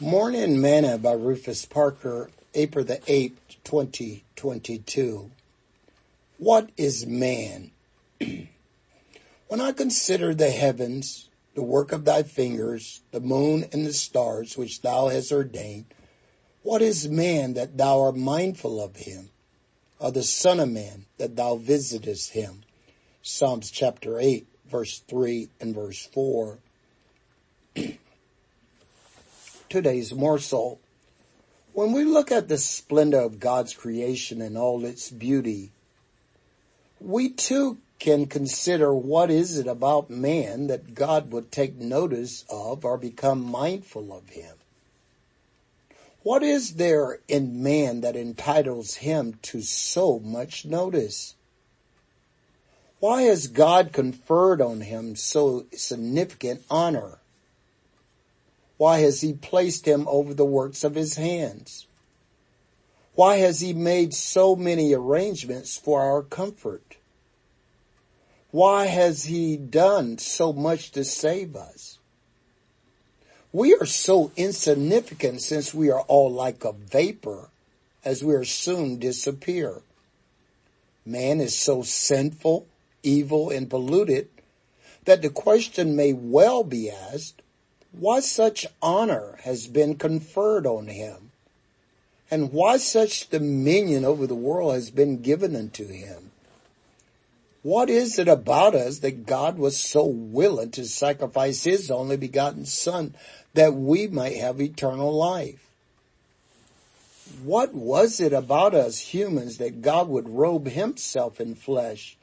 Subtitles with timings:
[0.00, 5.30] Morning Manna by Rufus Parker, April the 8th, 2022.
[6.36, 7.70] What is man?
[8.20, 14.58] when I consider the heavens, the work of thy fingers, the moon and the stars
[14.58, 15.86] which thou hast ordained,
[16.62, 19.30] what is man that thou art mindful of him,
[19.98, 22.64] or the son of man that thou visitest him?
[23.22, 26.58] Psalms chapter 8, verse 3 and verse 4.
[29.68, 30.80] Today's morsel.
[31.72, 35.72] When we look at the splendor of God's creation and all its beauty,
[37.00, 42.84] we too can consider what is it about man that God would take notice of
[42.84, 44.56] or become mindful of him.
[46.22, 51.34] What is there in man that entitles him to so much notice?
[52.98, 57.18] Why has God conferred on him so significant honor?
[58.76, 61.86] Why has he placed him over the works of his hands?
[63.14, 66.96] Why has he made so many arrangements for our comfort?
[68.50, 71.98] Why has he done so much to save us?
[73.52, 77.48] We are so insignificant since we are all like a vapor
[78.04, 79.80] as we are soon disappear.
[81.06, 82.66] Man is so sinful,
[83.02, 84.28] evil, and polluted
[85.06, 87.40] that the question may well be asked,
[87.98, 91.32] why such honor has been conferred on him
[92.30, 96.30] and why such dominion over the world has been given unto him.
[97.62, 102.64] What is it about us that God was so willing to sacrifice his only begotten
[102.64, 103.14] son
[103.54, 105.66] that we might have eternal life?
[107.42, 112.16] What was it about us humans that God would robe himself in flesh,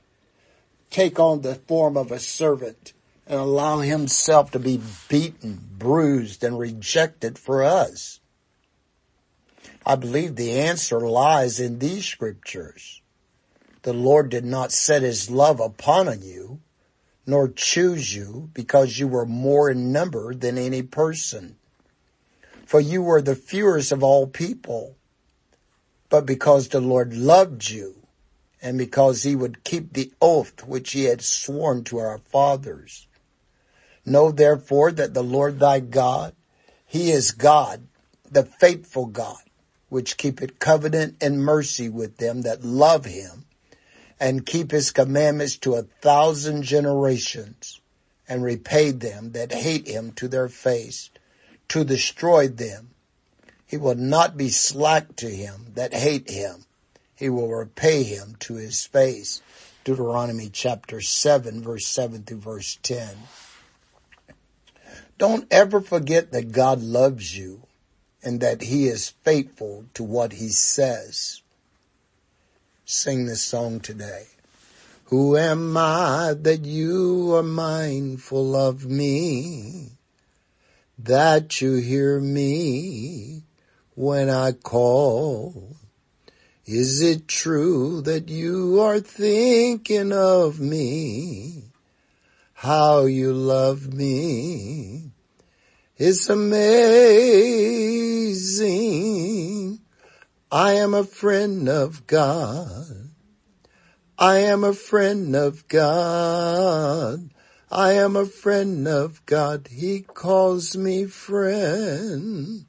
[0.90, 2.94] take on the form of a servant,
[3.28, 8.20] and allow himself to be beaten, bruised, and rejected for us?
[9.86, 13.02] I believe the answer lies in these scriptures.
[13.84, 16.62] The Lord did not set his love upon you,
[17.26, 21.58] nor choose you because you were more in number than any person.
[22.66, 24.96] For you were the fewest of all people,
[26.10, 27.96] but because the Lord loved you
[28.62, 33.08] and because he would keep the oath which he had sworn to our fathers.
[34.06, 36.36] Know therefore that the Lord thy God,
[36.86, 37.88] he is God,
[38.30, 39.42] the faithful God,
[39.90, 43.46] which keepeth covenant and mercy with them that love him
[44.20, 47.80] and keep his commandments to a thousand generations
[48.28, 51.10] and repay them that hate him to their face
[51.70, 52.92] to destroy them.
[53.66, 56.66] He will not be slack to him that hate him.
[57.16, 59.42] He will repay him to his face.
[59.84, 63.10] Deuteronomy chapter 7 verse 7 through verse 10.
[65.24, 67.62] Don't ever forget that God loves you
[68.22, 71.42] and that he is faithful to what he says.
[72.84, 74.26] Sing this song today.
[75.06, 79.92] Who am I that you are mindful of me?
[81.00, 83.44] That you hear me
[83.96, 85.78] when I call?
[86.66, 91.70] Is it true that you are thinking of me?
[92.64, 95.12] how you love me.
[95.96, 96.70] It's amazing.
[100.52, 103.12] I am a friend of God.
[104.18, 107.30] I am a friend of God.
[107.72, 109.68] I am a friend of God.
[109.72, 112.66] He calls me friend.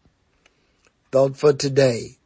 [1.11, 2.19] Thought for today.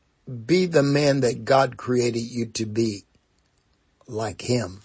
[0.47, 3.04] Be the man that God created you to be.
[4.09, 4.80] Like him.